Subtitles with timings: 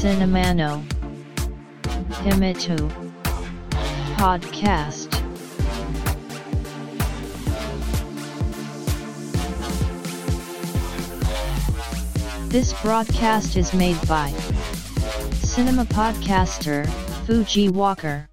[0.00, 0.82] Cinemano
[2.22, 2.76] Himitu
[4.16, 5.10] Podcast
[12.48, 14.30] This broadcast is made by
[15.42, 16.86] Cinema Podcaster
[17.26, 18.28] Fuji Walker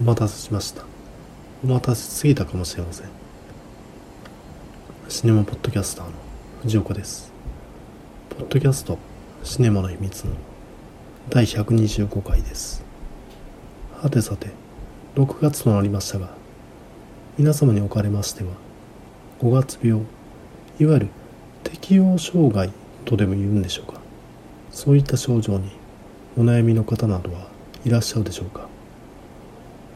[0.00, 0.84] お待たせしました。
[1.62, 3.06] お待たせすぎたかもしれません。
[5.08, 6.12] シネマポッドキャスターの
[6.62, 7.32] 藤岡です。
[8.30, 8.98] ポッドキャスト
[9.47, 10.25] シネマの秘密
[11.29, 12.83] 第125回です。
[13.95, 14.49] はてさて、
[15.15, 16.31] 6月となりましたが、
[17.37, 18.49] 皆様におかれましては、
[19.39, 20.01] 5月病、
[20.81, 21.07] いわゆる
[21.63, 22.73] 適応障害
[23.05, 24.01] とでも言うんでしょうか。
[24.69, 25.71] そういった症状に
[26.37, 27.47] お悩みの方などは
[27.85, 28.67] いらっしゃるでしょうか。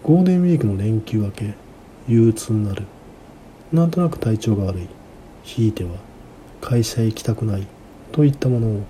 [0.01, 1.53] ゴールデンウィークの連休明け
[2.07, 2.85] 憂鬱になる
[3.73, 4.87] なんとなく体調が悪い
[5.43, 5.89] ひいては
[6.61, 7.67] 会社へ行きたくない
[8.13, 8.83] といったものを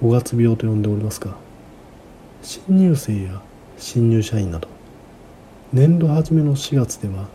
[0.00, 1.34] 5月病と呼んでおりますが
[2.40, 3.42] 新入生や
[3.78, 4.68] 新入社員など
[5.72, 7.26] 年度初めの4月では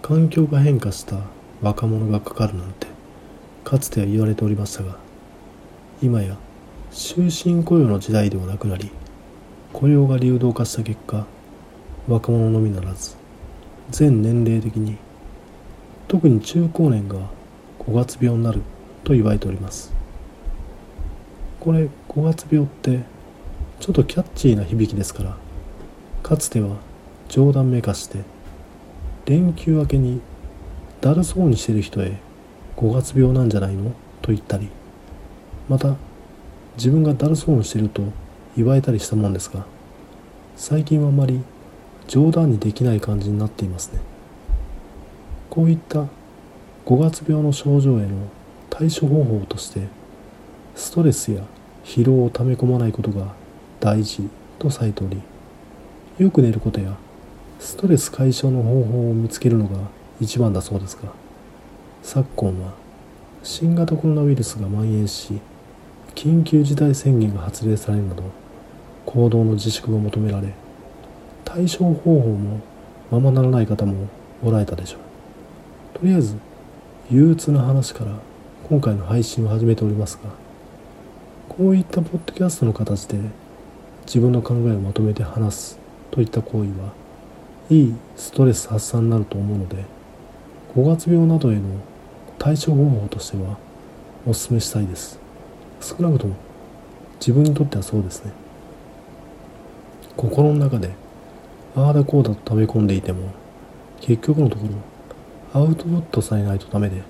[0.00, 1.16] 環境が変化した
[1.60, 2.86] 若者がかかるなんて
[3.64, 4.96] かつては言われておりましたが
[6.00, 6.38] 今や
[6.90, 8.90] 終身雇用の時代ではなくなり
[9.74, 11.26] 雇用が流動化した結果
[12.08, 13.14] 若者のみならず
[13.90, 14.96] 全年齢的に
[16.06, 17.18] 特に中高年が
[17.80, 18.62] 5月病になる
[19.04, 19.97] と言われております。
[21.60, 23.00] これ5月病って
[23.80, 25.36] ちょっとキャッチーな響きですから
[26.22, 26.76] かつては
[27.28, 28.20] 冗談めかして
[29.26, 30.20] 連休明けに
[31.00, 32.18] だるそうにしてる人へ
[32.76, 33.92] 5月病なんじゃないの？
[34.22, 34.68] と言ったり
[35.68, 35.96] また
[36.76, 38.02] 自分がだるそうにしてると
[38.56, 39.64] 言われたりしたもんですが
[40.56, 41.42] 最近はあまり
[42.06, 44.00] 冗談にできない感じになっていますね。
[45.50, 46.06] こういった
[46.86, 48.28] 5月病の症状への
[48.70, 49.88] 対処方法として
[50.78, 51.42] ストレスや
[51.84, 53.34] 疲労を溜め込まないことが
[53.80, 55.20] 大事とされており
[56.18, 56.96] よく寝ることや
[57.58, 59.76] ストレス解消の方法を見つけるのが
[60.20, 61.12] 一番だそうですが
[62.04, 62.74] 昨今は
[63.42, 65.40] 新型コロナウイルスが蔓延し
[66.14, 68.22] 緊急事態宣言が発令されるなど
[69.04, 70.54] 行動の自粛が求められ
[71.44, 72.60] 対処方法も
[73.10, 74.06] ままならない方も
[74.44, 75.98] おられたでしょう。
[75.98, 76.36] とりあえず
[77.10, 78.12] 憂鬱な話から
[78.68, 80.47] 今回の配信を始めておりますが
[81.48, 83.18] こういったポッドキャストの形で
[84.06, 85.78] 自分の考えをまとめて話す
[86.10, 86.92] といった行為は
[87.70, 89.84] いいストレス発散になると思うので
[90.74, 91.62] 5月病などへの
[92.38, 93.58] 対処方法としては
[94.26, 95.18] お勧めしたいです。
[95.80, 96.36] 少なくとも
[97.18, 98.32] 自分にとってはそうですね。
[100.16, 100.90] 心の中で
[101.74, 103.30] ああだこうだと溜め込んでいても
[104.00, 104.66] 結局のとこ
[105.54, 107.02] ろアウトプットされないとダメで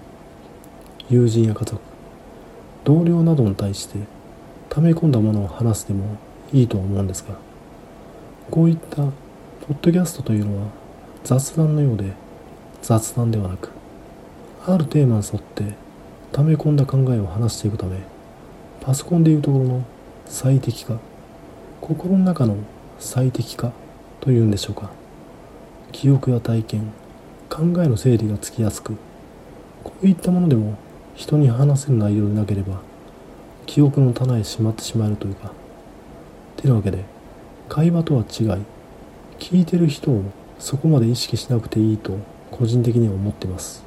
[1.08, 1.80] 友人や家族
[2.84, 3.98] 同僚などに対して
[4.70, 6.16] 溜め込んだものを話すでも
[6.52, 7.36] いいとは思うんですが
[8.50, 9.02] こういったポ
[9.70, 10.68] ッドキャストというのは
[11.24, 12.12] 雑談のようで
[12.82, 13.70] 雑談ではなく
[14.66, 15.74] あるテーマに沿って
[16.32, 17.98] 溜め込んだ考えを話していくため
[18.80, 19.84] パソコンでいうところの
[20.26, 20.98] 最適化
[21.80, 22.56] 心の中の
[22.98, 23.72] 最適化
[24.20, 24.90] というんでしょうか。
[25.92, 26.92] 記憶や体験
[27.48, 28.96] 考えの整理がつきやすく
[29.82, 30.76] こういったものでも
[31.14, 32.80] 人に話せる内容でなければ
[33.68, 35.52] 記憶の棚へしまってしまえるというか。
[36.56, 37.04] てなわけで
[37.68, 38.26] 会話とは違い
[39.38, 40.24] 聞いてる人を
[40.58, 42.16] そこまで意識しなくていいと
[42.50, 43.84] 個人的には思っています。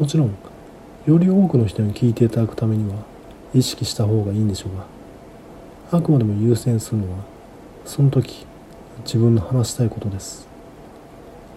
[0.00, 0.34] もちろん
[1.06, 2.96] より多くの人に聞いていただくためには
[3.54, 4.86] 意識した方がいいんでしょうが
[5.98, 7.18] あくまでも優先するのは
[7.84, 8.46] その時
[9.04, 10.48] 自分の話したいことです。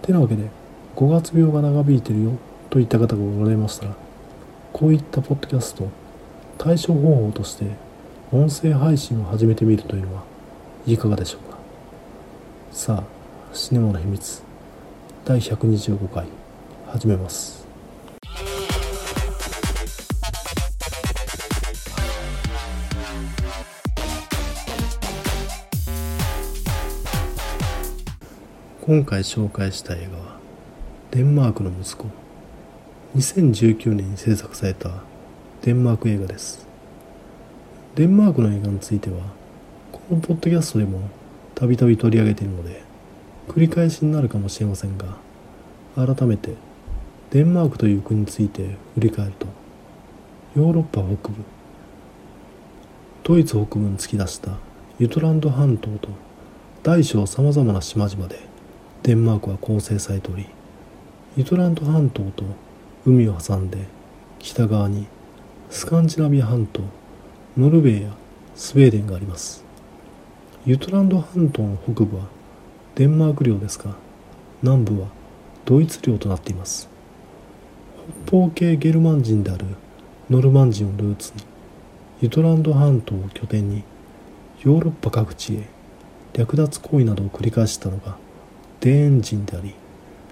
[0.02, 0.50] てなわけで
[0.94, 2.32] 5月病が長引いてるよ
[2.68, 3.96] といった方がおられましたら
[4.74, 5.88] こういったポッドキャスト
[6.62, 7.64] 対処方法として
[8.30, 10.24] 音声配信を始めてみるというのは
[10.86, 11.56] いかがでしょうか？
[12.70, 14.42] さあシネマの秘密。
[15.24, 16.26] 第125回
[16.88, 17.66] 始めます。
[28.82, 30.36] 今回紹介した映画は
[31.10, 32.04] デンマークの息子
[33.16, 34.90] 2019年に制作された
[35.62, 36.70] デンマーク映画です。
[37.94, 39.16] デンマークの映画については
[39.92, 41.00] このポッドキャストでも
[41.54, 42.82] たびたび取り上げているので
[43.48, 45.16] 繰り返しになるかもしれませんが
[45.96, 46.54] 改めて
[47.30, 49.46] デンマークという国について振り返ると
[50.56, 51.44] ヨーロッパ北部
[53.24, 54.52] ドイツ北部に突き出した
[54.98, 56.08] ユトランド半島と
[56.82, 58.38] 大小さまざまな島々で
[59.02, 60.46] デンマークは構成されており
[61.36, 62.44] ユトランド半島と
[63.04, 63.86] 海を挟んで
[64.38, 65.06] 北側に
[65.72, 66.82] スカンジナビア半島
[67.56, 68.10] ノルウェーや
[68.56, 69.64] スウェーデンがあります。
[70.66, 72.24] ユトランド半島の北部は
[72.96, 73.94] デンマーク領ですが
[74.62, 75.06] 南部は
[75.64, 76.88] ドイツ領となっています。
[78.26, 79.64] 北方系ゲルマン人である
[80.28, 81.44] ノルマン人をルーツに
[82.20, 83.84] ユトランド半島を拠点に
[84.64, 85.68] ヨーロッパ各地へ
[86.32, 88.16] 略奪行為などを繰り返したのが
[88.80, 89.74] デーン人であり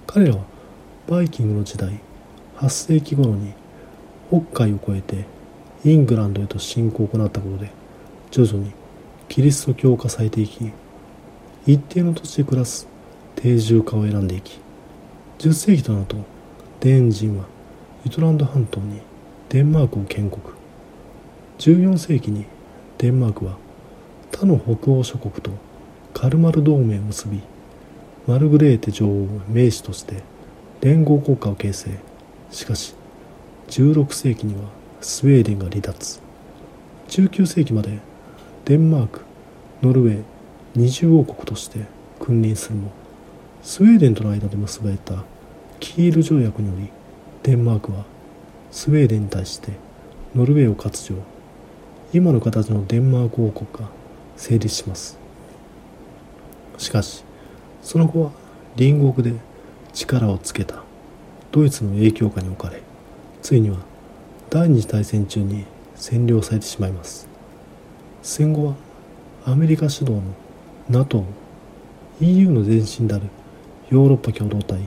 [0.05, 0.43] 彼らは
[1.07, 2.01] バイキングの時代
[2.57, 3.55] 8世紀頃に
[4.29, 5.25] 北海を越えて
[5.85, 7.71] イングランドへと侵攻を行ったことで
[8.31, 8.73] 徐々に
[9.29, 10.71] キリスト教化されていき
[11.67, 12.89] 一定の土地で暮らす
[13.37, 14.59] 定住化を選んでいき
[15.39, 16.17] 10世紀となると
[16.81, 17.45] デーン人は
[18.05, 19.01] ユトランド半島に
[19.49, 20.43] デンマークを建国。
[21.59, 22.45] 14世紀に
[22.99, 23.57] デンマークは
[24.31, 25.51] 他の北欧諸国と
[26.15, 27.41] カルマル同盟を結び
[28.27, 30.23] マルグレーテ女王を名士として
[30.81, 31.91] 連合国家を形成。
[32.51, 32.95] しかし
[33.69, 34.69] 16世紀には
[35.01, 36.21] スウェーデンが離脱
[37.09, 37.99] 19世紀まで
[38.65, 39.21] デンマーク
[39.83, 40.23] ノルウェー
[40.75, 41.81] 二重王国として
[42.21, 42.91] 君臨するも
[43.63, 45.25] スウェーデンとの間で結ばれた
[45.81, 46.91] キール条約により
[47.43, 48.05] デンマークは
[48.71, 49.73] スウェーデンに対して
[50.35, 51.17] ノルウェーを割譲。
[52.13, 53.91] 今の形のデンマーク王国が
[54.37, 55.19] 成立します。
[56.79, 57.25] しかし
[57.83, 58.31] その後は
[58.77, 59.39] 隣国で
[59.93, 60.83] 力をつけた
[61.51, 62.83] ドイツの影響下に置かれ
[63.49, 63.79] ついには
[64.51, 65.65] 第二次大戦中に
[65.97, 67.27] 占領されてしまいます。
[68.23, 68.75] 戦後は
[69.47, 70.23] アメリカ主導の
[70.91, 71.25] NATO
[72.21, 73.25] EU の前身である
[73.89, 74.87] ヨーロッパ共同体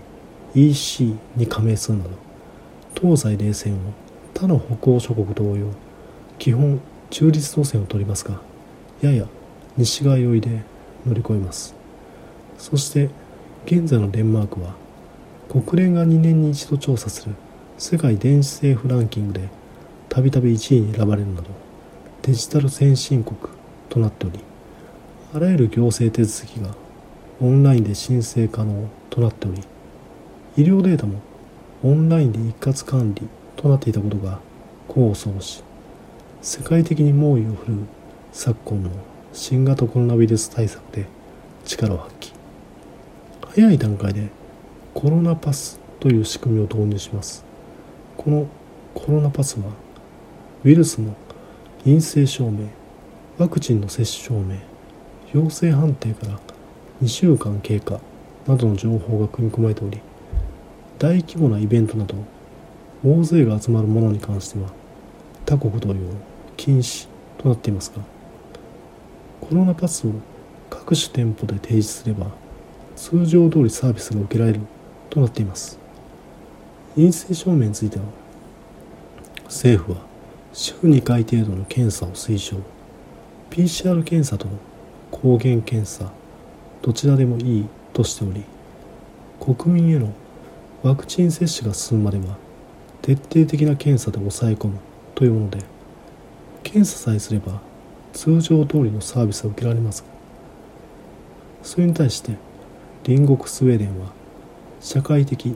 [0.54, 2.12] EC に加盟するなど
[2.94, 3.78] 東西冷戦を
[4.36, 5.66] 他の北欧諸国同様
[6.38, 6.80] 基本
[7.10, 8.40] 中立路線を取りますが
[9.02, 9.26] やや
[9.76, 10.62] 西側寄りで
[11.08, 11.74] 乗り越えます。
[12.60, 13.10] そして
[13.66, 14.76] 現在のデンマークは
[15.50, 17.34] 国連が2年に一度調査する
[17.84, 19.50] 世界電子政府ランキングで
[20.08, 21.50] たびたび1位に選ばれるなど
[22.22, 23.40] デジタル先進国
[23.90, 24.40] となっており
[25.34, 26.76] あらゆる行政手続きが
[27.42, 29.64] オンラインで申請可能となっており
[30.58, 31.22] 医療データも
[31.82, 34.38] オンラインで一括管理となっていたことが
[34.88, 35.64] 功を奏し
[36.44, 37.78] 世界的に猛威を振るう
[38.32, 38.92] 昨今の
[39.34, 41.08] 新型コロナウイルス対策で
[41.66, 42.34] 力を発揮。
[43.56, 44.30] 早い段階で
[44.94, 47.50] コロナパスという仕組みを導入します。
[48.24, 48.46] この
[48.94, 49.66] コロナパスは
[50.64, 51.16] ウイルスの
[51.84, 52.68] 陰性証明
[53.40, 54.58] ワクチンの接種証明
[55.34, 56.40] 陽性判定から
[57.02, 58.00] 2週間経過
[58.46, 60.00] などの情報が組み込まれており
[61.00, 62.14] 大規模なイベントなど
[63.04, 64.70] 大勢が集まるものに関しては
[65.48, 65.96] 他国同様
[66.58, 67.08] 禁止
[67.40, 68.04] となっていますが
[69.40, 70.12] コロナパスを
[70.70, 72.28] 各種店舗で提示すれば
[72.96, 74.60] 通常通りサービスが受けられる
[75.10, 75.81] となっています。
[76.96, 78.06] 陰性証明については
[79.46, 80.06] 政府は
[80.54, 82.58] 週2回程度の検査を推奨。
[83.52, 84.48] PCR 検査と
[85.12, 86.10] 抗原検査
[86.82, 88.44] どちらでもいいとしており
[89.42, 90.14] 国民への
[90.84, 92.38] ワクチン接種が進むまでは
[93.02, 94.80] 徹底的な検査で抑え込む
[95.16, 95.60] というもので
[96.64, 97.60] 検査さえすれば
[98.14, 100.06] 通常通りのサービスが受けられます
[101.62, 102.38] それに対して
[103.04, 104.14] 隣国スウェーデンは
[104.80, 105.56] 社会的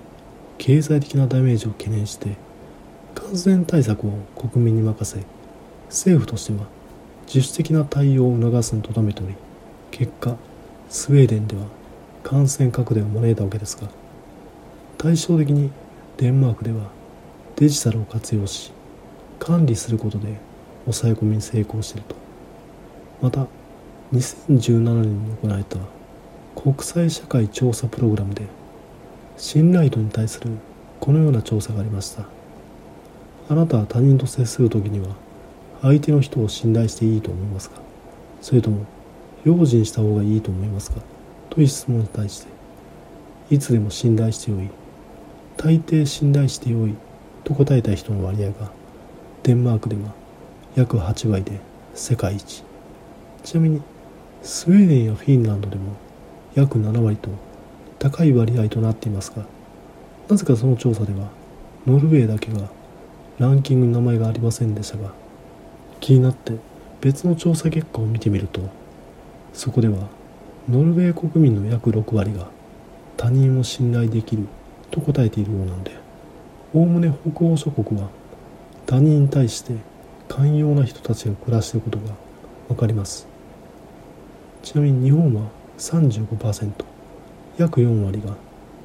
[0.57, 2.35] 経済的なダメージを懸念して
[3.13, 5.25] 感染対策を国民に任せ
[5.87, 6.67] 政府としては
[7.27, 9.35] 自主的な対応を促すにとどめており
[9.91, 10.35] 結果
[10.89, 11.63] スウェーデンでは
[12.23, 13.89] 感染拡大を招いたわけですが
[14.97, 15.71] 対照的に
[16.17, 16.91] デンマークでは
[17.55, 18.71] デジタルを活用し
[19.39, 20.37] 管理することで
[20.85, 22.25] 抑え込みに成功していると。
[23.21, 23.47] また
[24.13, 25.77] 2017年に行われた
[26.55, 28.43] 国際社会調査プログラムで
[29.37, 30.49] 信頼度に対する
[30.99, 32.25] このような調査がありました。
[33.49, 35.15] あなたは他人と接する時には
[35.81, 37.79] 相手の人を信頼していいと思いますか？
[38.41, 38.85] それとも
[39.43, 41.01] 用心した方がいいと思いますか？
[41.49, 42.47] という質問に対して
[43.51, 44.69] いつでも信頼してよい
[45.57, 46.95] 大抵信頼してよい
[47.43, 48.71] と答えた人の割合が
[49.43, 50.13] デンマークでは
[50.75, 51.59] 約8割で
[51.93, 52.63] 世界一。
[53.43, 53.81] ちなみに
[54.41, 55.93] スウェーデンやフィンランドでも
[56.55, 57.29] 約7割と
[58.05, 59.47] 高い割合となっていますが
[60.29, 61.29] なぜかその調査では
[61.87, 62.69] ノルウェーだけが
[63.39, 65.11] ランキングに名前がありませんでしたが
[66.01, 66.53] 気になって
[67.01, 68.61] 別の調査結果を見てみると
[69.53, 70.07] そこでは
[70.69, 72.47] ノルウェー国民の約6割が
[73.17, 74.45] 他人を信頼できる
[74.91, 75.91] と答えているようなので
[76.75, 78.09] おおむね北欧諸国は
[78.85, 79.77] 他人に対して
[80.27, 82.13] 寛容な人たちが暮らしていることが
[82.67, 83.27] 分かります。
[84.61, 86.94] ちなみに日本は35%
[87.57, 88.35] 約4割が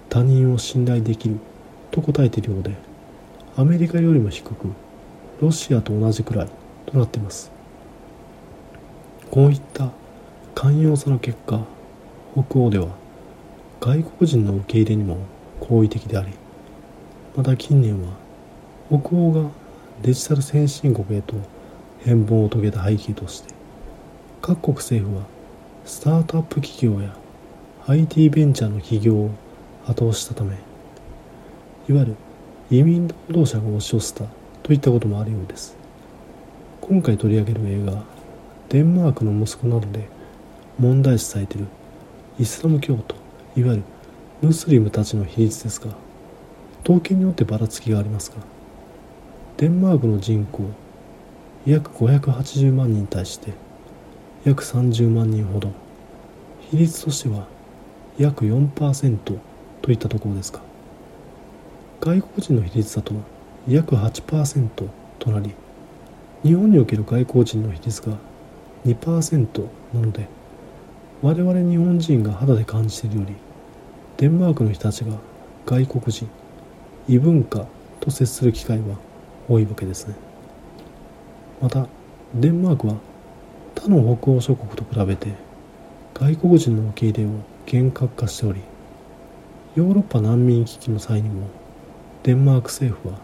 [0.09, 1.37] 他人を信頼できる
[1.91, 2.75] と答えているようで
[3.57, 4.69] アメリカよりも低く
[5.41, 6.49] ロシアと同じくらい
[6.87, 7.51] となっています。
[9.31, 9.91] こういった
[10.57, 11.61] 寛容さの結果
[12.33, 12.89] 北欧では
[13.81, 15.19] 外国人の受け入れにも
[15.61, 16.33] 好意的であり
[17.37, 18.09] また近年は
[18.89, 19.51] 北欧が
[20.03, 21.37] デジタル先進国へと
[22.01, 23.55] 変貌を遂げた背景として
[24.43, 25.27] 各国政府は
[25.85, 27.15] スタートアップ企業や
[27.87, 29.31] IT ベンチャーの企業を
[29.87, 30.55] 後押したため
[31.89, 32.17] いわゆる
[32.71, 34.25] 移民労働者が押し寄せた
[34.63, 35.77] といったこともあるようです。
[36.81, 38.05] 今回取り上げる映画
[38.69, 40.09] デンマークの息子などで
[40.79, 41.67] 問題視されている
[42.39, 43.17] イスラム教徒
[43.57, 43.83] いわゆる
[44.43, 45.95] ムスリムたちの比率ですが
[46.85, 48.37] 統計によってばらつきがありますが
[49.57, 50.63] デンマークの人口
[51.67, 53.53] 約580万人に対して
[54.45, 55.73] 約30万人ほど。
[56.71, 57.47] 比率としては
[58.19, 59.17] 約4%
[59.83, 60.61] といったところですか。
[62.01, 63.15] 外国人の比率だと
[63.69, 64.69] 約8%
[65.19, 65.55] となり
[66.43, 68.17] 日本における外国人の比率が
[68.87, 70.27] 2%なので
[71.21, 73.35] 我々日本人が肌で感じているより
[74.17, 75.13] デンマークの人たちが
[75.67, 76.27] 外国人
[77.07, 77.67] 異文化
[78.01, 78.97] と接する機会は
[79.47, 80.15] 多いわけですね。
[81.61, 81.87] また
[82.35, 82.95] デンマークは
[83.75, 85.35] 他の北欧諸国と比べて
[86.15, 87.33] 外国人の受け入れを
[87.71, 88.61] 厳格化しており
[89.77, 91.47] ヨーロッパ難民危機の際にも
[92.25, 93.21] デンマーク政府は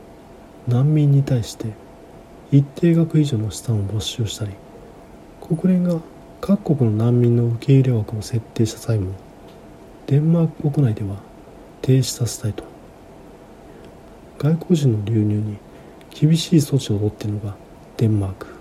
[0.69, 1.73] 難民に対して
[2.53, 4.53] 一定額以上の資産を没収したり
[5.41, 5.99] 国連が
[6.41, 9.15] 各国の難民の受け入れ枠を設定した際も
[10.07, 11.17] デンマーク国内では
[11.83, 12.63] 停止させたいと
[14.39, 15.57] 外国人の流入に
[16.11, 17.57] 厳しい措置を取っているのが
[17.97, 18.56] デンマーク。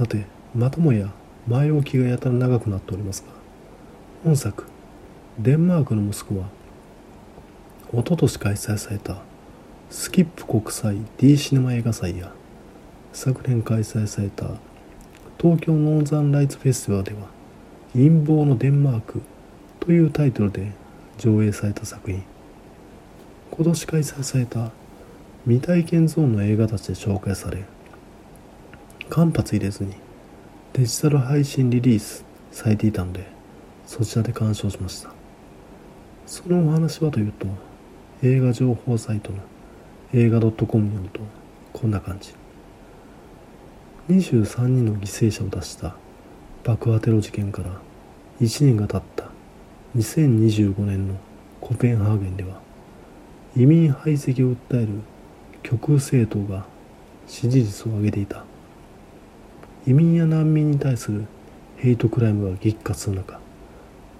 [0.00, 1.12] さてまたもや
[1.46, 3.34] 前置きがやたら長くなっておりますが
[4.24, 4.64] 本作
[5.38, 6.46] デンマークの息子は
[7.92, 9.18] 一昨年開催された
[9.90, 12.32] スキップ国際 D シネマ映画祭や
[13.12, 14.46] 昨年開催された
[15.38, 17.28] 東京ノーザンライツフェスティバルでは
[17.92, 19.20] 陰謀のデンマーク
[19.80, 20.72] というタイトルで
[21.18, 22.22] 上映された作品。
[23.50, 24.70] 今年開催された
[25.44, 27.64] 未体験ゾーンの映画たちで紹介され
[29.10, 29.92] 間髪入れずに
[30.72, 33.26] デジタル配信リリースされていたので
[33.84, 35.12] そちらで鑑賞しました。
[36.26, 37.48] そのお話はというと
[38.22, 39.38] 映画情報サイトの
[40.14, 41.20] 映画 .com によると
[41.72, 42.32] こんな感じ。
[44.08, 45.96] 23人の犠牲者を出した
[46.62, 47.80] 爆破テロ事件から
[48.40, 49.24] 1年が経った
[49.96, 51.16] 2025年の
[51.60, 52.60] コペンハーゲンでは
[53.56, 54.88] 移民排斥を訴える
[55.64, 56.64] 極右政党が
[57.26, 58.44] 支持率を上げていた。
[59.86, 61.26] 移民や難民に対する
[61.76, 63.40] ヘイトクライムが激化する中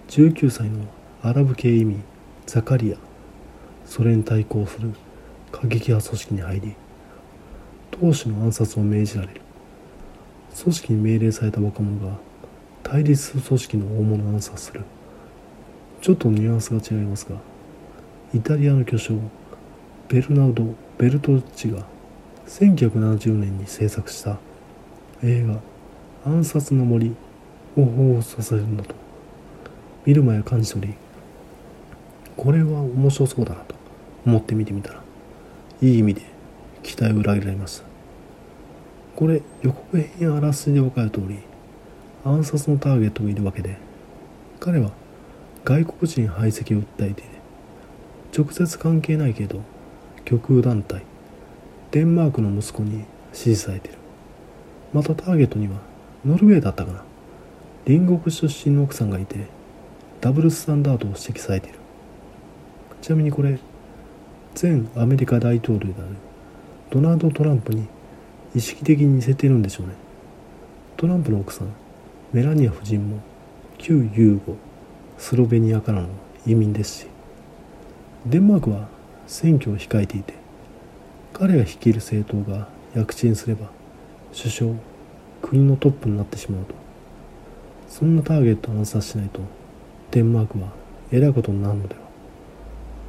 [0.08, 0.84] 19歳の
[1.22, 2.02] アラブ系移民
[2.46, 2.96] ザカリア
[3.84, 4.94] それに対抗する
[5.52, 6.76] 過激派組織に入り
[7.90, 9.40] 当主の暗殺を命じられる。
[10.58, 12.16] 組織に命令された若者が
[12.82, 14.84] 対立する組織の大物を暗殺する。
[16.00, 17.36] ちょっとニュアンスが違いますが
[18.34, 19.18] イタリアの巨匠
[20.08, 20.64] ベルナウド・
[20.96, 21.84] ベルトッチが
[22.46, 24.38] 1970年に制作した
[25.22, 25.60] 映画
[26.24, 27.14] 「暗殺の森」
[27.76, 28.94] を彷彿させるなど
[30.06, 30.94] 見る前は感じ取り
[32.36, 33.74] これは面白そうだなと
[34.24, 35.02] 思って見てみたら
[35.82, 36.22] いい意味で
[36.82, 37.90] 期待を裏切られました。
[39.20, 41.40] これ予告編やあらすじで分かる通り
[42.24, 43.76] 暗殺のターゲットがいるわけで
[44.58, 44.90] 彼は
[45.62, 47.24] 外国人排斥を訴えて
[48.34, 49.60] 直接関係ないけど
[50.24, 51.02] 極右団体
[51.90, 53.99] デンマークの息子に支持されている。
[54.92, 55.74] またターゲットには
[56.24, 57.02] ノルウェーだったかな。
[57.86, 59.46] 隣国出身の奥さんがいて
[60.20, 61.78] ダブルスタンダードを指摘されている。
[63.00, 63.58] ちなみにこれ
[64.60, 66.16] 前アメリカ大統領である
[66.90, 67.86] ドナルド・トランプに
[68.54, 69.94] 意識的に似せてるんでしょうね。
[70.96, 71.68] トランプの奥さん
[72.32, 73.20] メラニア夫人も
[73.78, 74.56] 旧ユーゴ
[75.16, 76.08] スロベニアからの
[76.46, 77.06] 移民ですし
[78.26, 78.88] デンマークは
[79.26, 80.34] 選挙を控えていて
[81.32, 83.70] 彼が率いる政党が躍進すれば
[84.32, 84.74] 首相
[85.42, 86.74] 国のトップになってしまうと。
[87.88, 89.40] そんなターゲットを暗殺しないと
[90.12, 90.68] デンマークは
[91.10, 92.00] えらいことになるのでは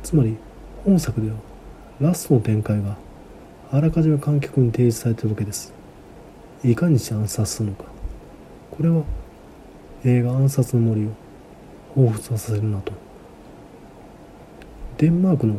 [0.02, 0.36] つまり
[0.84, 1.38] 本作では
[2.00, 2.98] ラストの展開が
[3.72, 5.72] あらかじめ観客に提示されているわけです。
[6.64, 7.86] いかにして暗殺するのか。
[8.72, 9.04] これは
[10.04, 11.10] 映画暗殺の森を
[11.96, 12.92] 彷彿させるなと。
[14.98, 15.56] デンマークの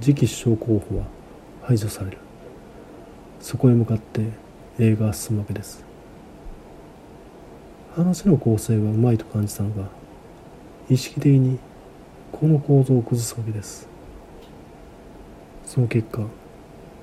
[0.00, 1.04] 次期首相候補は
[1.62, 2.18] 排除される。
[3.40, 4.22] そこへ向かって
[4.78, 5.84] 映画は進むわけです。
[7.94, 9.88] 話の構成がうまいと感じたのが
[10.88, 11.58] 意識的に
[12.32, 13.86] この構造を崩すわけです。
[15.66, 16.22] その結果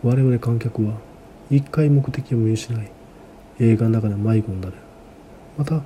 [0.04, 0.96] 我々観客は
[1.52, 2.92] 一回目的を見失い
[3.60, 4.74] 映画の中で迷子になる。
[5.58, 5.82] また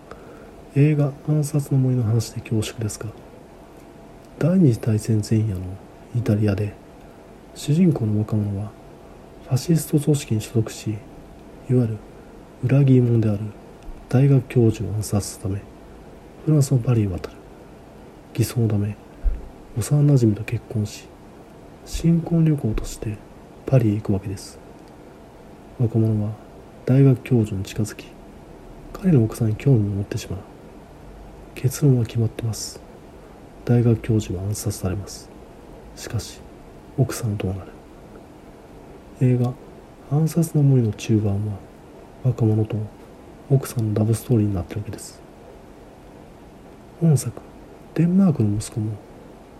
[0.76, 3.08] 映画暗殺の森の話で恐縮ですが
[4.40, 5.62] 第二次大戦前夜の
[6.16, 6.74] イタリアで
[7.56, 8.72] 主人公の若者は
[9.46, 10.96] ファシスト組織に所属し
[11.70, 11.98] いわゆる
[12.64, 13.40] 裏切り者である
[14.10, 15.62] 大学教授を暗殺するため
[16.46, 17.36] フランスのパリへ渡る。
[18.34, 18.96] 偽装のため
[19.78, 21.06] 幼なじみと結婚し
[21.86, 23.18] 新婚旅行として
[23.66, 24.60] パリへ行くわけです。
[25.80, 26.32] 若者は
[26.86, 28.08] 大学教授に近づき
[28.92, 30.40] 彼の奥さんに興味を持ってしまう。
[31.56, 32.82] 結論は決まってます。
[33.64, 35.30] 大学教授は暗殺されます。
[35.96, 36.42] しかし
[36.98, 37.72] 奥さんはどうなる
[39.22, 39.54] 映画
[40.12, 41.54] 「暗殺の森」の中盤は
[42.24, 42.78] 若者と
[43.50, 45.22] 奥さんのラブストーリーになってるわけです。
[47.00, 47.42] 本作
[47.96, 48.94] デンマークの息子も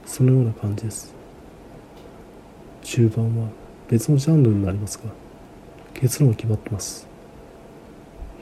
[0.06, 1.14] そのような感じです。
[2.82, 3.50] 中盤は
[3.90, 5.04] 別のジャンルになりますが
[5.94, 7.08] 結論は決まってます。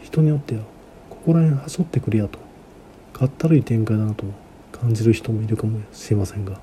[0.03, 0.63] 人によっては
[1.09, 2.39] ここら辺はしょってくれやと
[3.13, 4.25] かったるい展開だなと
[4.71, 6.59] 感じる人もいるかもしれませんが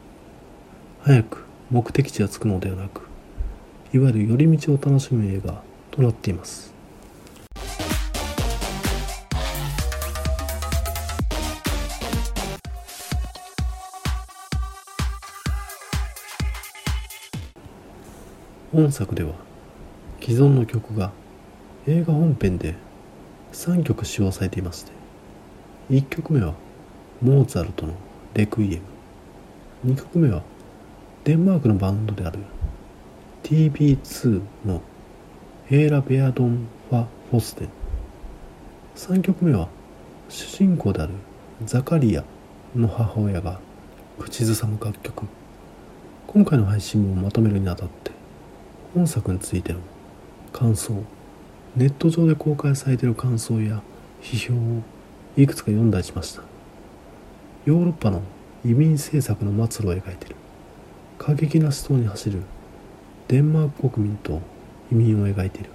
[1.01, 3.08] 早く目的地がつくのではなく
[3.93, 6.75] いわゆる寄り道を楽しむ映画となっています。
[18.71, 19.33] 本作では
[20.21, 21.11] 既存の曲が
[21.87, 22.75] 映画本編で
[23.53, 24.93] 3曲使用されていまして
[25.91, 26.55] 1曲目は
[27.23, 27.95] モーツァルトの
[28.35, 28.81] 「レクイエ
[29.85, 30.43] ム」2曲目は
[31.25, 32.39] デンマークのバンドである
[33.49, 34.83] TB2 の
[35.73, 37.69] 「エーラ・ベアドン・ファ・フォステン」
[38.95, 39.69] 3曲目は
[40.29, 41.15] 主人公である
[41.65, 42.25] ザカリア
[42.77, 43.59] の母親が
[44.19, 45.25] 口ずさむ楽曲。
[46.27, 48.11] 今回の配信をまとめるにあたって
[48.93, 49.79] 本作についての
[50.53, 51.03] 感想
[51.75, 53.81] ネット上で公開されている感想や
[54.21, 54.83] 批評を
[55.39, 56.43] いくつか読んだりしました。
[57.65, 58.21] ヨーロッパの
[58.63, 60.37] 移民政策の末路を描いている。
[61.17, 62.43] 過激な思想に走る
[63.29, 64.41] デンマーク国民と
[64.91, 65.71] 移民を描いている。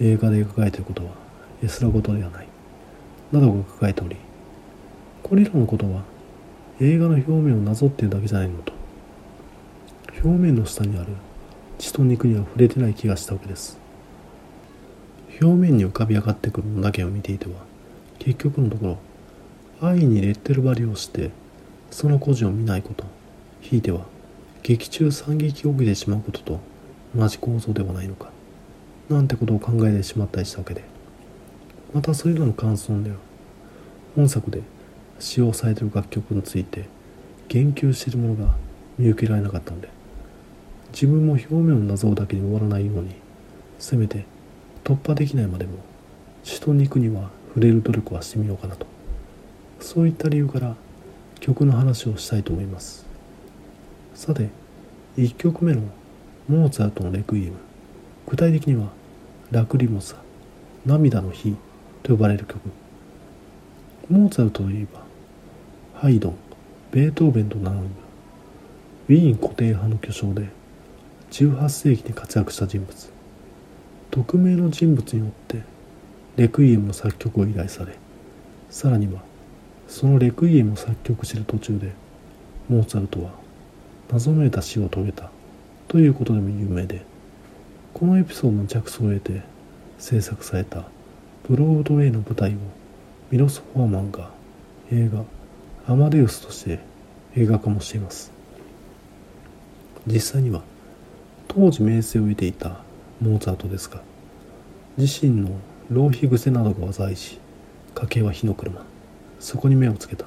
[0.00, 1.10] 映画で描かれていることは
[1.62, 2.48] 安ら事ではない。
[3.32, 4.16] などが書かれており
[5.22, 6.02] これらのことは
[6.80, 8.72] 映画の表面をなぞっているだけじゃないのと
[10.24, 11.08] 表面の下にある
[11.78, 13.78] 血と肉には触れてない気がしたわけです。
[15.40, 17.52] 表面に浮かび上がってくるのだけを見ていては
[18.18, 18.98] 結局のとこ
[19.80, 21.30] ろ愛にレッテル張りをして
[21.92, 23.04] その孤児を見ないこと
[23.60, 24.06] ひいては
[24.62, 26.60] 劇中惨劇を受けてしまうことと
[27.16, 28.30] 同じ構造ではないのか
[29.08, 30.98] なんてことを考えてしまったりしたわけで。
[31.94, 33.16] またそういうのの感想では
[34.14, 34.62] 本作で
[35.18, 36.84] 使用されている楽曲について
[37.48, 38.54] 言及しているものが
[38.98, 39.88] 見受けられなかったので
[40.92, 43.14] 自分も表面をなぞるだけに終わらないように
[43.78, 44.24] せめて
[44.84, 45.78] 突破できないまでも
[46.44, 48.86] 血と肉には触れる努力はしてみようかなと。
[49.80, 50.76] そういった理由から
[51.40, 53.07] 曲の話をしたいと思います。
[54.18, 54.48] さて
[55.16, 55.82] 1曲目の
[56.48, 57.56] モーツァルトのレクイエム。
[58.26, 58.88] 具体的には
[59.52, 60.16] ラクリモサ
[60.84, 61.54] 涙の日
[62.02, 62.58] と呼ばれる曲。
[64.10, 65.04] モーツァルトといえば
[66.00, 66.36] ハイドン
[66.90, 67.86] ベートーベンと名乗る
[69.08, 70.48] ウィーン固定派の巨匠で
[71.30, 73.12] 18世紀に活躍した人物。
[74.10, 75.62] 匿名の人物によって
[76.34, 77.94] レクイエムの作曲を依頼され
[78.68, 79.22] さらには
[79.86, 81.92] そのレクイエムを作曲している途中で
[82.68, 83.46] モーツァルトは
[84.10, 85.30] 謎めいた死を遂げた。
[85.88, 87.04] ということでも有名で。
[87.98, 89.42] このエピソードの着想を得て
[89.98, 90.84] 制作された
[91.48, 92.58] ブロードウェイの舞台を
[93.30, 94.30] ミロス・フォーマンが
[94.92, 95.24] 映画
[95.92, 96.78] 「アマデウス」として
[97.34, 98.30] 映画化もしています。
[100.06, 100.62] 実際には
[101.48, 102.82] 当時名声を得ていた
[103.20, 104.00] モーツァルトですが
[104.96, 105.50] 自身の
[105.90, 107.40] 浪費癖などが災いし
[107.94, 108.84] 家計は火の車。
[109.40, 110.26] そこに目をつけた。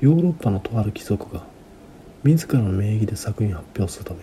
[0.00, 1.44] ヨーロッパのとある貴族が
[2.24, 4.20] 自らの名義で作品を発表するため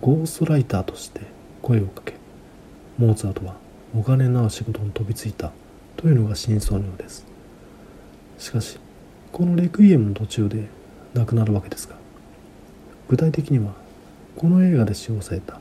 [0.00, 1.22] ゴーストライターとして
[1.62, 2.14] 声をかけ
[2.98, 3.56] モーツァルトは
[3.96, 5.52] お金のある仕事に飛びついた
[5.96, 7.24] というのが真相のようです。
[8.38, 8.78] しかし
[9.32, 10.66] このレクイエムの途中で
[11.14, 11.96] 亡くなるわけですが
[13.08, 13.72] 具体的には
[14.36, 15.60] この映画で使用された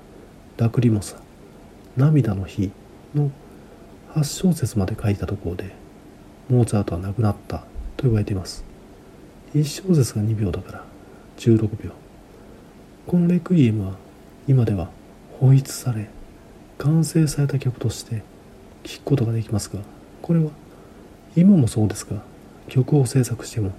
[0.57, 1.17] ラクリモサ
[1.95, 2.71] 涙の日
[3.15, 3.31] の
[4.13, 5.75] 8小節まで書いたところで
[6.49, 7.59] モーツァルトは亡くなった
[7.97, 8.65] と言われています。
[9.55, 10.83] 1小節が2秒だから
[11.37, 12.03] 16秒。
[13.05, 13.95] このレクイエムは
[14.47, 14.89] 今では
[15.39, 16.07] 保逸され
[16.77, 18.23] 完成された曲として
[18.83, 19.79] 聴くことができますが
[20.21, 20.51] これは
[21.35, 22.21] 今もそうですが
[22.69, 23.71] 曲を制作しても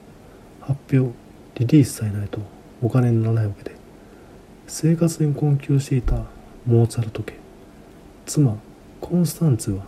[0.61, 1.15] 発表
[1.57, 2.41] リリースさえないと
[2.83, 3.77] お金にならないわけで
[4.67, 6.17] 生活に困窮していた
[6.67, 7.35] モーツァルト家
[8.27, 8.57] 妻
[9.01, 9.85] コンスタンツは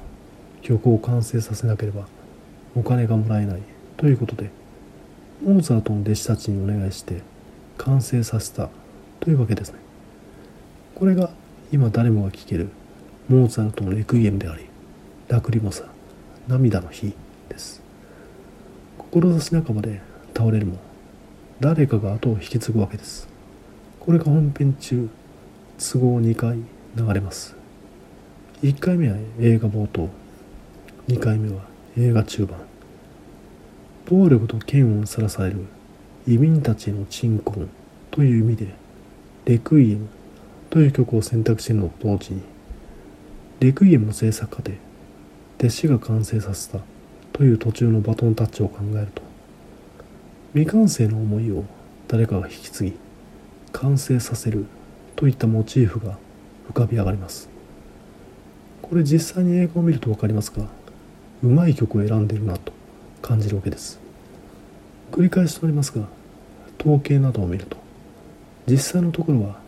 [0.62, 2.06] 曲を完成させなければ
[2.74, 3.62] お金がもらえない
[3.96, 4.50] ということで
[5.42, 7.22] モーツァルトの弟子たちにお願いして
[7.78, 8.68] 完成させた。
[9.20, 9.78] というわけですね。
[10.94, 11.30] これが
[11.72, 12.70] 今誰もが聴ける。
[13.28, 14.66] モーツァルトのレクイエムであり
[15.26, 15.82] ラクリモサ
[16.46, 17.12] 涙の日
[17.48, 17.82] です。
[18.98, 20.00] 志半ばで
[20.32, 20.78] 倒れるも
[21.58, 23.28] 誰かが後を引き継ぐわけです。
[23.98, 25.08] これが本編中
[25.76, 26.58] 都合2回
[26.94, 27.56] 流れます。
[28.62, 30.08] 1回目は映画冒頭
[31.08, 31.64] 2回目は
[31.98, 32.60] 映画中盤。
[34.08, 35.66] 暴力と嫌悪にさらされる
[36.26, 37.66] 移民たちへの鎮魂
[38.10, 38.74] という意味で
[39.44, 40.08] レクイエム
[40.70, 42.42] という曲を選択しているのと同時に
[43.60, 44.72] レクイエムの制作過程
[45.58, 46.80] 弟子が完成させた
[47.32, 49.22] という途中のバトンタッチを考えると
[50.52, 51.64] 未完成の思いを
[52.08, 52.96] 誰かが引き継ぎ
[53.72, 54.66] 完成させる
[55.14, 56.18] といったモチーフが
[56.70, 57.48] 浮かび上がります。
[58.82, 60.66] これ実際に映画を見ると分かりますが
[61.42, 62.72] うまい曲を選んでいるなと
[63.20, 64.00] 感じるわけです。
[65.10, 66.06] 繰り返しとなりますが
[66.86, 67.76] 統計などを見ると
[68.68, 69.58] 実際のところは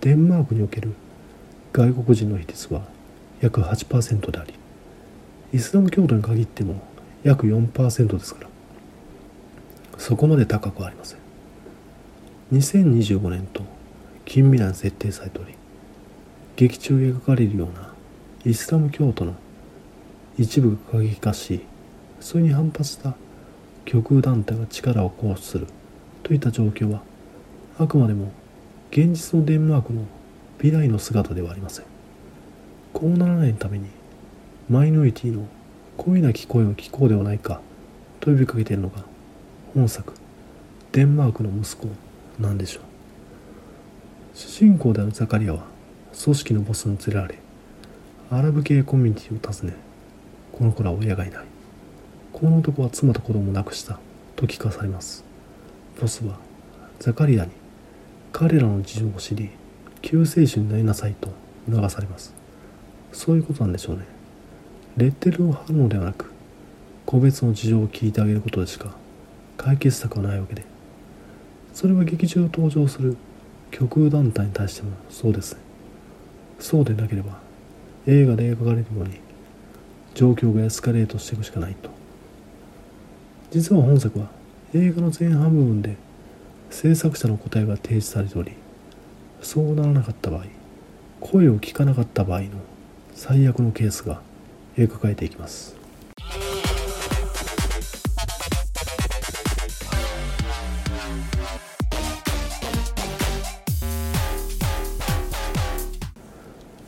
[0.00, 0.94] デンマークにおける
[1.70, 2.80] 外国人の比率は
[3.42, 4.54] 約8%であり
[5.52, 6.82] イスラム教徒に限っても
[7.24, 8.48] 約4%ですから
[9.98, 11.18] そこまで高くはありません。
[12.52, 13.62] 2025年と
[14.24, 15.54] 近未来に設定されており
[16.56, 17.92] 劇中描かれるような
[18.46, 19.34] イスラム教徒の
[20.38, 21.60] 一部が過激化し
[22.20, 23.14] それに反発した
[23.84, 25.66] 極右団体が力を行使する
[26.32, 27.02] といった状況は
[27.78, 28.32] あくまでも
[28.90, 30.06] 現実のデンマークの
[30.62, 31.84] 未来の姿ではありません。
[32.94, 33.90] こうならないために
[34.70, 35.46] マイノリティの
[35.98, 37.60] 声なき声を聞こうではないか
[38.20, 39.04] と呼びかけているのが
[39.74, 40.14] 本作
[40.92, 41.88] デンマークの息子
[42.40, 42.82] なんでしょう。
[44.32, 45.64] 主人公であるザカリアは
[46.24, 47.38] 組織のボスに連れられ
[48.30, 49.74] アラブ系コミュニティを訪ね
[50.50, 51.44] この子らは親がいない。
[52.32, 53.98] この男は妻と子供を亡くした
[54.34, 55.30] と聞かされます。
[56.00, 56.38] ボスは
[56.98, 57.50] ザカリアに
[58.32, 59.50] 彼らの事情を知り
[60.00, 61.30] 救世主になりなさいと
[61.70, 62.34] 促されます。
[63.12, 64.04] そういうことなんでしょうね。
[64.96, 66.30] レッテルを貼るのではなく
[67.06, 68.96] 個別の事情を聞いてあげることでしか
[69.56, 70.64] 解決策はないわけで。
[71.72, 73.16] それは劇中登場する
[73.70, 75.60] 極右団体に対してもそうですね。
[76.58, 77.38] そうでなければ
[78.06, 79.20] 映画で描かれるように
[80.14, 81.90] 状況がエスカレートしていくしかないと。
[83.50, 84.30] 実は本作は
[84.74, 85.96] 映画の前半部分で
[86.70, 88.52] 制作者の答えが提示されており
[89.42, 90.44] そうならなかった場合
[91.20, 92.48] 声を聞かなかった場合の
[93.14, 94.22] 最悪のケースが
[94.78, 95.76] 描かれていきます。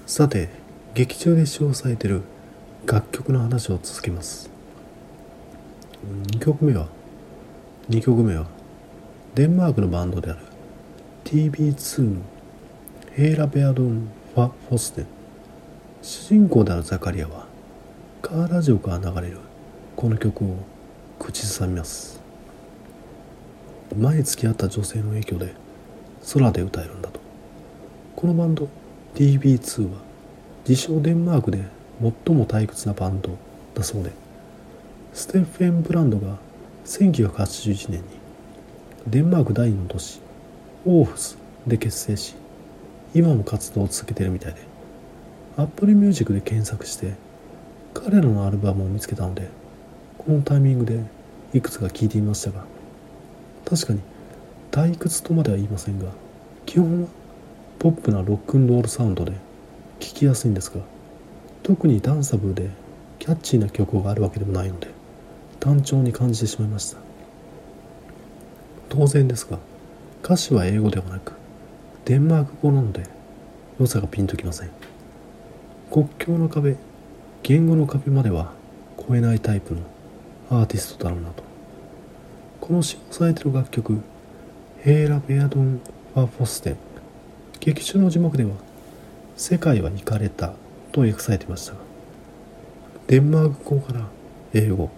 [0.07, 0.49] さて
[0.95, 2.23] 劇中で使用されている
[2.87, 4.49] 楽曲の話を続けます。
[6.31, 6.89] 2曲目は
[7.91, 8.47] 2曲目は
[9.35, 10.41] デンマークのバンドである
[11.25, 12.23] TB2 の
[13.13, 15.07] ヘイラ・ベアドン・ファ・フォステン。
[16.01, 17.47] 主人公であるザカリアは
[18.23, 19.39] カーラジオから流れる
[19.97, 20.57] この曲を
[21.19, 22.23] 口ずさみます。
[23.95, 25.55] 前付き合った女性の影響で
[26.33, 27.21] 空で歌えるんだと。
[28.17, 28.67] このバンド
[29.15, 29.99] TB2 は
[30.67, 31.63] 自称デンマークで
[32.01, 33.37] 最も退屈なバンド
[33.75, 34.11] だそうで
[35.13, 36.39] ステッフェン・ブランドが
[36.85, 38.05] 1981年に
[39.07, 40.21] デンマーク第2の都市
[40.85, 42.35] オーフスで結成し
[43.15, 44.61] 今も活動を続けてるみたいで
[45.57, 47.15] Apple Music で検索して
[47.95, 49.49] 彼らのアルバムを見つけたので
[50.19, 51.01] このタイミングで
[51.55, 52.65] いくつか聴いてみましたが
[53.65, 54.01] 確かに
[54.71, 56.11] 退屈とまでは言いませんが
[56.67, 57.09] 基本は
[57.79, 59.33] ポップなロックンロールサウンドで
[60.01, 60.81] 聴きやすいんですが
[61.63, 62.69] 特にダンサブルで
[63.21, 64.89] キャッチーな曲があるわけでもないので
[65.65, 66.99] 単調に感じてしまいました。
[68.91, 69.59] 当然ですが
[70.23, 71.33] 歌詞は英語ではなく
[72.05, 73.05] デンマーク語なので
[73.81, 74.71] 良さがピンときません。
[75.91, 76.77] 国境の壁
[77.43, 78.53] 言語の壁までは
[79.09, 79.81] 超えないタイプの
[80.51, 81.43] アーティストだろうなと。
[82.61, 84.03] この使用されている楽曲
[84.83, 85.81] ヘーラ・ベアドン・
[86.13, 86.77] ファー・フォステン
[87.61, 88.51] 劇中の字幕では
[89.35, 90.53] 世界は行かれた
[90.93, 91.79] と訳されていましたが
[93.07, 94.07] デンマーク語から
[94.53, 94.91] 英語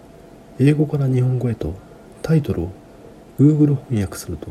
[0.59, 1.75] 英語から日本語へと
[2.23, 2.71] タイトルを
[3.39, 4.47] Google 翻訳すると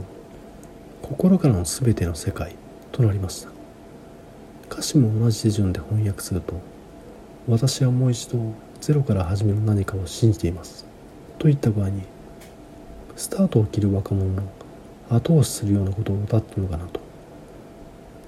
[1.03, 2.55] 心からの全ての世界
[2.93, 3.51] となりました。
[4.71, 6.61] 歌詞も同じ手順で翻訳すると
[7.49, 8.39] 私はもう一度
[8.81, 10.87] ゼロから始める何かを信じています。
[11.41, 12.03] といった具合に
[13.17, 14.43] スタートを切る若者の
[15.11, 17.01] 後押しするようなことを歌ってるのかなと。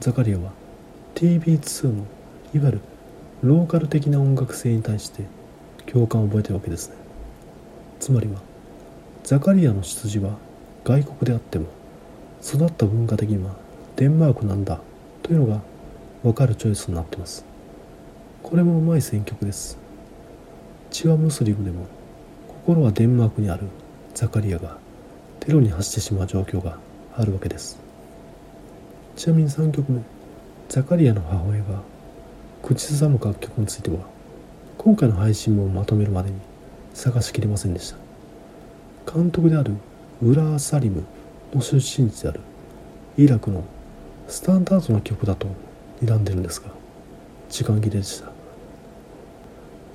[0.01, 0.51] ザカリアは
[1.15, 2.05] TB2 の
[2.55, 2.81] いわゆる
[3.43, 5.25] ローカル的な音楽性に対して
[5.87, 7.08] 共感を覚えてるわけですね。
[8.01, 8.41] つまりは
[9.25, 10.37] ザカリアの出自は
[10.85, 11.67] 外国であっても
[12.43, 13.55] 育った文化的には
[13.97, 14.81] デンマークなんだ
[15.23, 15.61] というのが
[16.23, 17.45] 分かるチョイスになってます。
[18.43, 19.77] これもうまい選曲です。
[20.91, 21.87] 血はムスリムでも
[22.49, 23.67] 心はデンマークにある
[24.15, 24.79] ザカリアが
[25.41, 26.79] テロに走ってしまう状況が
[27.17, 27.79] あるわけです。
[29.17, 30.01] ちなみに3曲目
[30.69, 31.83] ザカリアの母親が
[32.63, 33.99] 口ずさむ楽曲については
[34.77, 36.37] 今回の配信もまとめるまでに
[36.99, 37.95] 探しきれませんでし
[39.07, 39.13] た。
[39.15, 39.75] 監督である
[40.21, 41.05] ウラー・サリム
[41.55, 42.41] の出身地である
[43.17, 43.63] イラクの
[44.27, 45.47] スタンダードな曲だと
[46.03, 46.71] 睨んでるんですが
[47.51, 48.33] 時間切れでした。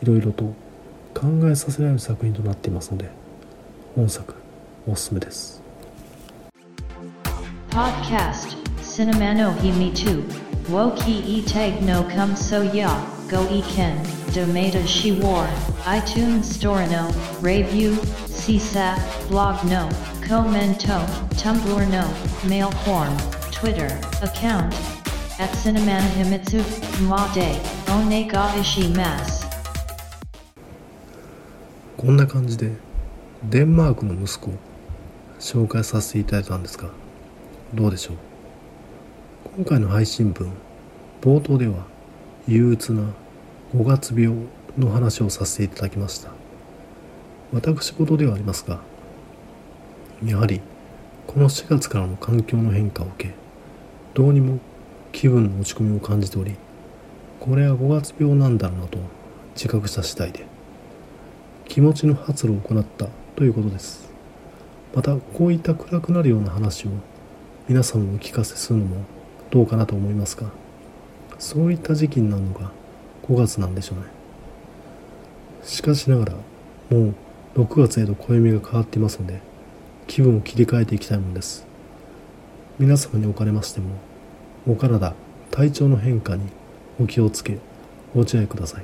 [0.01, 0.45] いろいろと
[1.13, 3.09] 考えさせられる作品となっていますので
[3.95, 4.33] 本作
[4.87, 5.61] おすすめです。
[7.69, 10.23] Podcast Cinemano Himi 2
[10.69, 12.87] Woki e tag no come so ya
[13.29, 17.07] Go e ken ドメドシウォー iTunes ストアの
[17.43, 19.87] レビュー CSAP ブログの
[20.27, 20.87] コメント
[21.35, 22.03] Tumblr の
[22.49, 23.17] メールフォーム
[23.51, 24.75] Twitter アカウント
[25.39, 26.63] at cinnamon himitsu
[27.07, 27.59] made
[27.91, 29.45] o n e g a i s h i m a s
[31.97, 32.71] こんな感じで
[33.49, 34.51] デンマークの息子
[35.39, 36.89] 紹介させていただいたんですが
[37.73, 38.17] どうでしょう？
[39.57, 40.51] 今回の配信分
[41.21, 41.85] 冒頭では
[42.47, 43.03] 憂鬱な
[43.75, 44.37] 5月病
[44.77, 46.43] の話をさせていただきました。
[47.53, 48.79] 私事ではありますが
[50.25, 50.59] やはり
[51.27, 53.33] この4月からの環境の変化を受け
[54.15, 54.59] どうにも
[55.11, 56.55] 気分の落ち込みを感じており
[57.39, 58.97] これは5月病なんだろうなと
[59.53, 60.45] 自覚した次第で
[61.67, 64.11] 気持ちの発露を行ったということです。
[64.93, 66.89] またこういった暗くなるような話を
[67.67, 68.97] 皆さんもお聞かせするのも
[69.49, 70.51] どうかなと思いますが
[71.39, 72.71] そういった時期になるのが
[73.23, 74.05] 5月なんでしょうね。
[75.63, 76.41] しかしながらも
[76.89, 77.13] う
[77.55, 79.39] 6月へと暦が変わっていますので
[80.07, 81.65] 気分を切り替えていきたいものです。
[82.79, 83.95] 皆様におかれましても
[84.67, 85.13] お体
[85.51, 86.47] 体調の変化に
[86.99, 87.59] お気をつけ
[88.13, 88.83] ご自愛ください。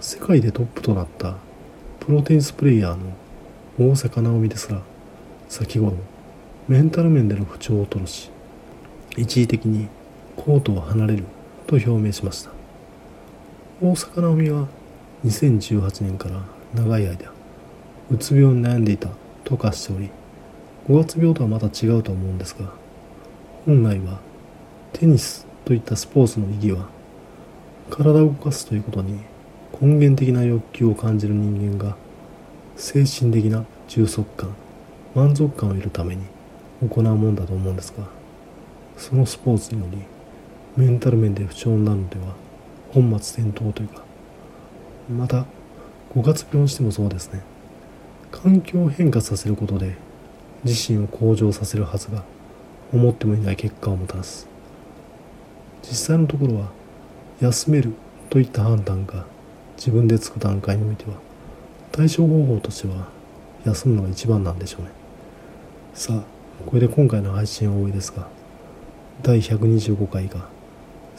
[0.00, 1.36] 世界でトップとなった
[2.00, 3.12] プロテニスプレイヤーの
[3.78, 4.82] 大坂なおみですら
[5.48, 5.96] 先頃
[6.68, 8.30] メンタル面での不調を吐露し
[9.16, 9.88] 一時的に
[10.36, 11.24] コートを離れる
[11.66, 12.61] と表明しました。
[13.84, 14.68] 大坂なおみは
[15.24, 16.40] 2018年から
[16.72, 17.32] 長い間
[18.12, 19.08] うつ病に悩んでいた
[19.42, 20.08] と化しており
[20.86, 22.70] 5月病とはまた違うと思うんですが
[23.66, 24.20] 本来は
[24.92, 26.86] テニスといったスポーツの意義は
[27.90, 29.18] 体を動かすということに
[29.80, 31.96] 根源的な欲求を感じる人間が
[32.76, 34.54] 精神的な充足感
[35.16, 36.22] 満足感を得るために
[36.88, 38.04] 行うもんだと思うんですが
[38.96, 39.98] そのスポーツにより
[40.76, 42.41] メンタル面で不調になるのでは
[42.92, 44.04] 本末転倒というか
[45.10, 45.46] また
[46.14, 47.40] 5月病にしてもそうですね。
[48.30, 49.96] 環境を変化させることで
[50.64, 52.22] 自身を向上させるはずが
[52.92, 54.46] 思ってもいない結果をもたらす。
[55.82, 56.70] 実際のところは
[57.40, 57.94] 休める
[58.30, 59.24] といった判断が
[59.76, 61.16] 自分でつく段階においては
[61.90, 63.08] 対処方法としては
[63.64, 64.90] 休むのが一番なんでしょうね。
[65.94, 66.22] さあ
[66.66, 68.28] これで今回の配信は終わりですが
[69.22, 70.48] 第125回が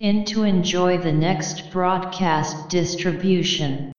[0.00, 3.92] In to enjoy the next broadcast distribution